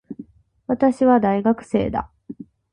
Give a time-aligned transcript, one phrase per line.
[0.65, 2.09] 私は、大学生だ。